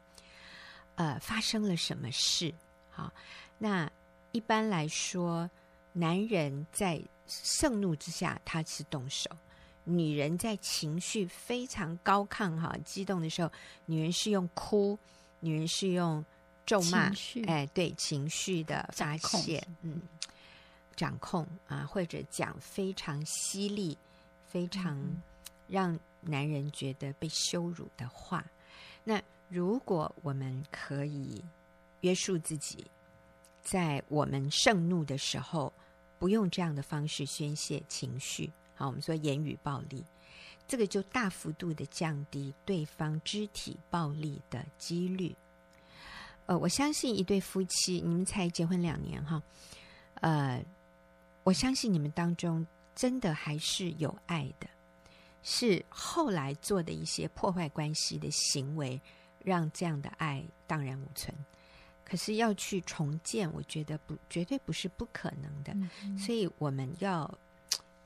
[0.96, 2.52] 呃，发生了什么事？
[2.90, 3.12] 好，
[3.56, 3.88] 那
[4.32, 5.48] 一般来说，
[5.92, 9.30] 男人在盛怒之下，他是动手。
[9.88, 13.50] 女人在情绪非常高亢、哈激动的时候，
[13.86, 14.98] 女人是用哭，
[15.40, 16.22] 女人是用
[16.66, 17.10] 咒骂，
[17.46, 20.02] 哎，对情绪的发泄，嗯，
[20.94, 23.96] 掌控啊，或者讲非常犀利、
[24.46, 24.98] 非常
[25.66, 28.40] 让男人觉得被羞辱的话。
[28.40, 28.50] 嗯、
[29.04, 31.42] 那如果我们可以
[32.02, 32.84] 约束自己，
[33.62, 35.72] 在我们盛怒的时候，
[36.18, 38.52] 不用这样的方式宣泄情绪。
[38.78, 40.04] 好，我们说言语暴力，
[40.68, 45.34] 这个就大幅度的降低对方肢体暴力的几率。
[46.46, 49.42] 呃，我相信一对夫妻，你们才结婚两年哈，
[50.20, 50.64] 呃，
[51.42, 52.64] 我相信你们当中
[52.94, 54.68] 真的还是有爱的，
[55.42, 59.00] 是后来做的一些破坏关系的行为，
[59.42, 61.34] 让这样的爱荡然无存。
[62.04, 65.76] 可是要去重建，我觉得不，绝对不是不可能的。
[66.16, 67.28] 所以我们要。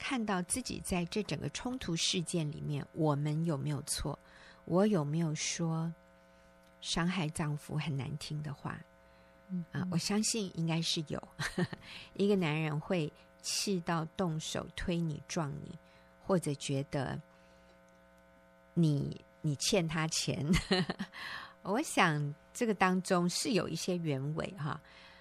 [0.02, 4.18] 看到自己在这整个冲突事件里面，我们有没有错？
[4.64, 5.94] 我有没有说
[6.80, 8.76] 伤害丈夫很难听的话？
[9.48, 11.22] 嗯啊，我相信应该是有。
[12.14, 13.12] 一个男人会
[13.42, 15.78] 气到动手推你、撞你，
[16.26, 17.16] 或者觉得
[18.74, 20.44] 你你欠他钱。
[21.62, 24.80] 我想这个当中是有一些原委哈。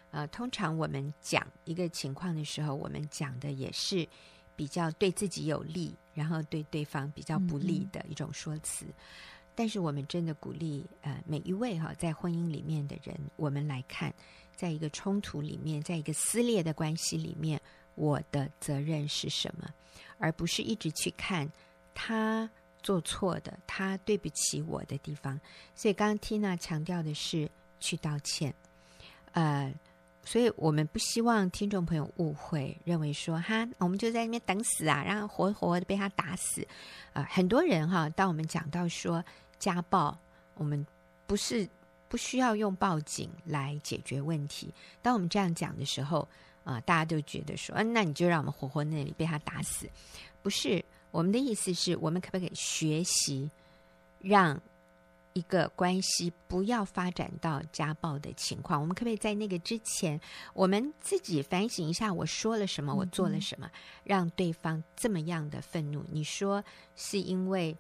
[0.10, 4.08] 呃，通常我们讲一个情况的时候，我们讲的也是。
[4.62, 8.86] 比较对自己有利，然后对对方比较不利的一种说辞。
[8.86, 8.94] 嗯、
[9.56, 14.14] 但是我们真的鼓励呃每一位哈在婚姻里面的人，我们来看，
[14.56, 17.60] 在一个冲突里面，在一个撕裂的关系里面，
[17.96, 19.68] 我的责任是什么，
[20.20, 21.52] 而不是一直去看
[21.96, 22.48] 他
[22.84, 25.42] 做错的，他对不起我的地方。
[25.74, 28.54] 所以刚刚 Tina 强调的是去道歉，
[29.32, 29.74] 呃。
[30.24, 36.66] 所以我们不希望听众朋友误会，认为说哈，我们就在那边等死啊，然后活活的被他打死
[37.14, 39.24] 啊、很多人哈，当我们讲到说
[39.60, 40.18] 家暴，
[40.56, 40.86] 我们
[41.26, 41.68] 不是
[42.08, 44.74] 不需要用报警来解决问题。
[45.02, 46.28] 当我们这样讲的时候
[46.64, 49.90] 啊、大家都觉得说，嗯，那你就让我们活活那里被他打死。
[50.44, 53.50] 不是，我们的意思是我们可不可以学习
[54.20, 54.62] 让
[55.34, 60.20] 一个关系不要发展到家暴的情况，我们可不可以在那个之前，
[60.54, 63.70] 我们自己反省一下，我说了什么，我做了什么，
[64.04, 66.04] 让对方这么样的愤怒？
[66.12, 66.64] 你说
[66.96, 67.76] 是因为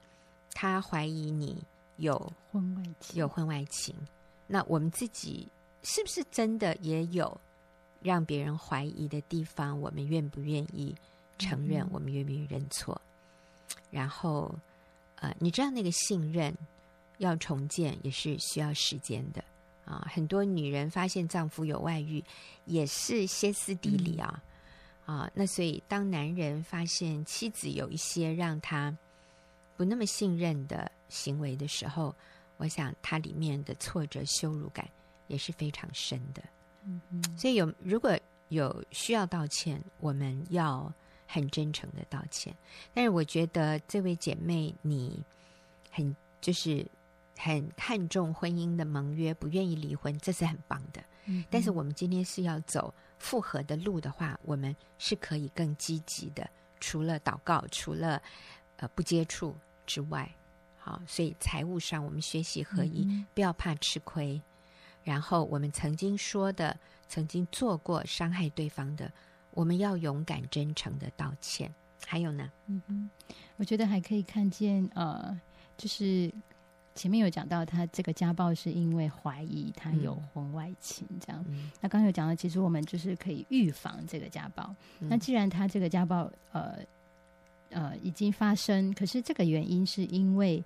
[0.53, 1.61] 他怀疑你
[1.97, 3.95] 有婚外情，有婚外情，
[4.47, 5.47] 那我们自己
[5.83, 7.39] 是不是真的也有
[8.01, 9.79] 让别人怀疑的地方？
[9.81, 10.95] 我们愿不愿意
[11.37, 11.85] 承认？
[11.91, 13.01] 我们愿不愿意认错？
[13.89, 14.55] 然后，
[15.15, 16.55] 呃，你知道那个信任。
[17.21, 19.43] 要重建也是需要时间的
[19.85, 20.07] 啊！
[20.11, 22.23] 很多女人发现丈夫有外遇，
[22.65, 24.43] 也是歇斯底里啊、
[25.05, 25.31] 嗯、啊！
[25.35, 28.95] 那所以，当男人发现妻子有一些让他
[29.77, 32.13] 不那么信任的行为的时候，
[32.57, 34.89] 我想他里面的挫折、羞辱感
[35.27, 36.41] 也是非常深的。
[36.85, 38.17] 嗯嗯，所以有如果
[38.49, 40.91] 有需要道歉，我们要
[41.27, 42.51] 很真诚的道歉。
[42.95, 45.23] 但是我觉得这位姐妹，你
[45.91, 46.83] 很就是。
[47.43, 51.03] 很看重婚姻的盟约，不愿意离婚，这是很棒的。
[51.25, 56.47] 嗯，但是我们今天是要走复合的路的话，我们是可以更积极的。
[56.79, 58.21] 除了祷告，除了
[58.77, 59.55] 呃不接触
[59.87, 60.29] 之外，
[60.77, 64.39] 好，所以财务上我们学习合一，嗯，不要怕吃亏。
[65.03, 66.77] 然后我们曾经说的，
[67.07, 69.11] 曾经做过伤害对方的，
[69.49, 71.73] 我们要勇敢真诚的道歉。
[72.05, 73.09] 还有呢，嗯哼，
[73.55, 75.35] 我觉得还可以看见呃，
[75.75, 76.31] 就是。
[76.93, 81.43] 前面有讲到，他这个家暴是因为怀疑他有婚外情，这样。
[81.47, 84.75] 嗯、那刚刚有讲到，其实我们就是可以预防这个家暴。
[84.99, 86.75] 嗯、那既然他这个家暴，呃
[87.69, 90.63] 呃已经发生，可是这个原因是因为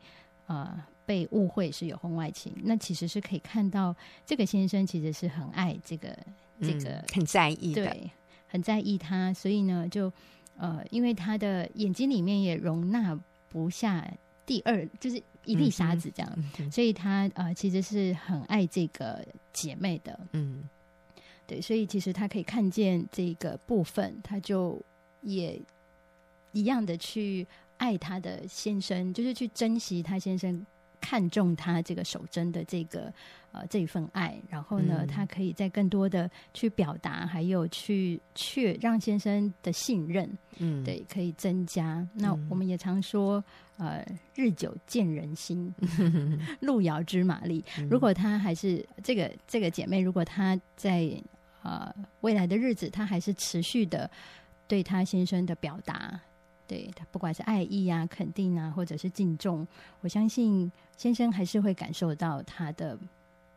[0.48, 3.96] 呃被误会是有婚外情，那其实是可以看到
[4.26, 6.18] 这个先生其实是很爱这个
[6.60, 8.12] 这个、嗯、很在意的，对，
[8.48, 10.12] 很在意他，所以呢，就
[10.58, 13.16] 呃因为他的眼睛里面也容纳
[13.48, 14.12] 不下
[14.46, 15.22] 第二，就是。
[15.48, 19.24] 一粒沙子这样，所以他呃其实是很爱这个
[19.54, 20.68] 姐妹的，嗯，
[21.46, 24.82] 对，所以其实他可以看见这个部分，他就
[25.22, 25.62] 也
[26.52, 27.46] 一样的去
[27.78, 30.66] 爱他的先生，就是去珍惜他先生。
[31.06, 33.14] 看重他这个守贞的这个
[33.52, 40.28] 呃这一份爱，然后呢，嗯、他可以再更多的去表达，还有去去让先生的信任，
[40.58, 41.98] 嗯，对，可以增加。
[41.98, 43.44] 嗯、那我们也常说，
[43.78, 44.04] 呃，
[44.34, 47.64] 日久见人心，嗯、 路遥知马力。
[47.78, 51.08] 嗯、如果他还是这个这个姐妹，如果她在
[51.62, 54.10] 呃未来的日子，她还是持续的
[54.68, 56.20] 对她先生的表达。
[56.68, 59.68] 对他，不管是爱意啊、肯定啊，或者是敬重，
[60.02, 62.98] 我相信先生还是会感受到他的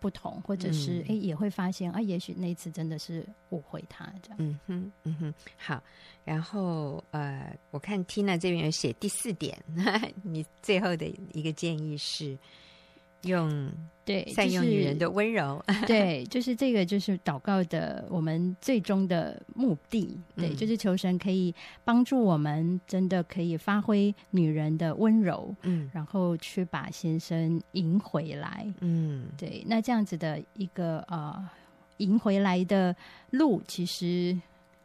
[0.01, 4.37] 不同，或者是哎、嗯，也会发现啊，也许那次真的是误会他这样。
[4.39, 5.83] 嗯哼，嗯哼，好。
[6.25, 9.59] 然后呃，我看 Tina 这边有写第四点，
[10.23, 12.37] 你最后的一个建议是。
[13.23, 13.71] 用
[14.05, 21.55] 对善用女人的温柔， 对，就是这个，就是祷告的我们最终的目的，对，嗯、就是求神可以
[21.85, 31.47] 帮助我们，真的可以发挥女人的温柔，嗯，然后去把先生赢回来，嗯，对，那这样子的一个呃
[31.99, 32.95] 赢回来的
[33.31, 34.35] 路，其实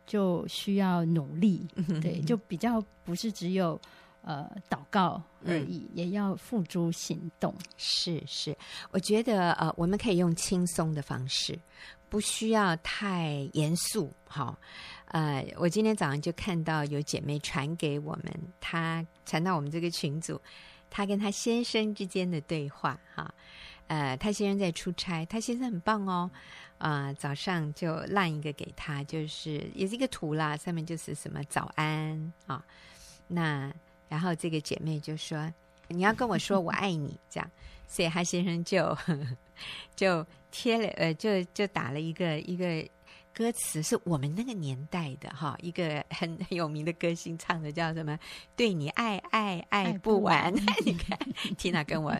[0.05, 1.65] 就需要努力，
[2.01, 3.79] 对，就比较不是只有。
[4.25, 7.53] 呃，祷告而已，嗯、也要付诸行动。
[7.75, 8.57] 是是，
[8.91, 11.59] 我觉得呃，我们可以用轻松的方式，
[12.07, 14.09] 不需要太严肃。
[14.25, 14.57] 好，
[15.07, 20.41] 呃，我今天早上就看到有姐妹传给我们，她传到我们这个群组，
[20.89, 22.97] 她跟她先生之间的对话。
[23.13, 23.33] 哈，
[23.87, 26.31] 呃，她先生在出差，她先生很棒哦。
[26.77, 32.63] 啊、呃，早上就烂一个给他，就是也是一个图啦，上面就是什么早安啊，
[33.27, 33.69] 那。
[34.13, 35.51] 然后这个姐妹就说
[35.89, 37.51] ：“你要跟我说我爱你，这样。”
[37.89, 38.95] 所以她先生就
[39.95, 42.87] 就贴了呃，就就打了一个一个
[43.33, 48.19] 歌词，是我们那个年代的哈，一个很很有名的歌星唱的，叫什么？
[48.55, 50.53] 对你爱爱爱不完。
[50.85, 51.17] 你看
[51.57, 52.15] ，Tina 跟我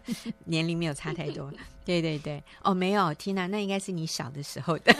[0.45, 1.53] 年龄没有差太多。
[1.85, 4.91] 对对对，哦，没有，Tina，那应该是你小的时候的。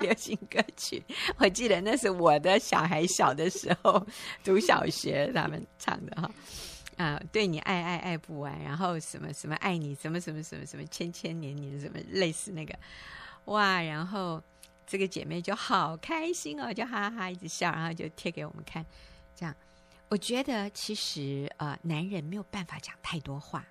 [0.00, 1.02] 流行歌曲，
[1.38, 4.06] 我记得那是我的小孩小的时候
[4.44, 6.30] 读小学他们唱的哈。
[6.96, 12.74] 啊，对你爱爱爱不完，然后什么什么爱你什么什么什么什么千千年年什么类似那个。
[13.44, 14.42] 哇，然后
[14.86, 18.84] 这个姐妹就好开心哦，就哈哈哈一直笑，然后就贴给我们看，
[19.34, 19.54] 这样
[20.08, 23.62] 我觉得其实呃男人没有办法讲太多话，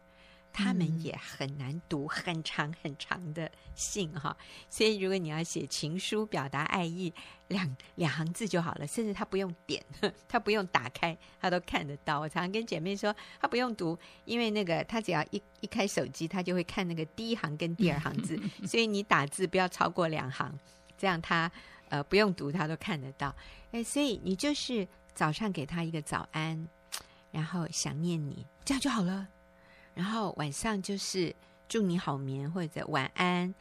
[0.56, 4.36] 他们也很难读很长很长的信哈。
[4.70, 7.14] 所以如果你要写情书表达爱意，
[7.50, 9.84] 两两行字就好了，甚至他不用点，
[10.30, 12.22] 他不用打开，他都看得到。
[12.22, 20.58] 我常常跟姐妹说，他不用读，因为那个他只要一一开手机，他就会看那个第一行跟第二行字， 所以你打字不要超过两行，
[20.98, 21.52] 这样他
[21.90, 23.36] 呃不用读他都看得到。
[23.72, 26.68] 哎，所以你就是早上给他一个早安。
[27.32, 29.28] 然后想念你，这样就好了。
[29.96, 31.36] 然后晚上就是
[31.68, 33.52] 祝你好眠或者晚安，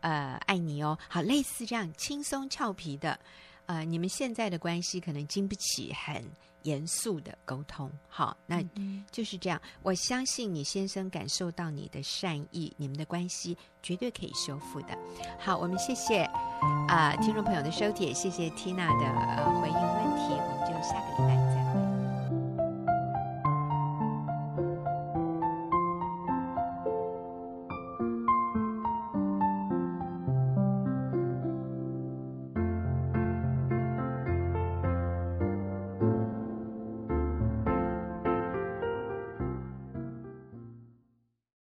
[0.00, 0.98] 呃，爱你哦。
[1.08, 3.20] 好，类似这样轻松俏皮的，
[3.66, 6.24] 呃，你们现在的关系可能经不起很
[6.62, 7.90] 严肃的沟通。
[8.08, 8.62] 好，那
[9.10, 9.60] 就是这样。
[9.82, 14.96] 我相信你先生感受到你的善意，你们的关系绝对可以修复的。
[15.38, 16.22] 好，我们谢谢
[16.88, 21.39] 啊、呃，听众朋友的收听，谢谢 Tina 的呃回应问题，我们就下个礼拜。